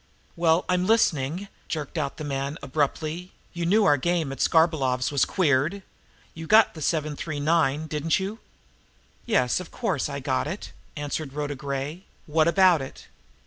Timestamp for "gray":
11.53-12.05